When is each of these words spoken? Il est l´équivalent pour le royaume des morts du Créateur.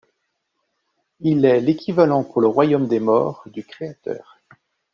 Il 1.19 1.45
est 1.45 1.61
l´équivalent 1.61 2.23
pour 2.23 2.41
le 2.41 2.47
royaume 2.47 2.87
des 2.87 2.99
morts 2.99 3.43
du 3.45 3.63
Créateur. 3.63 4.41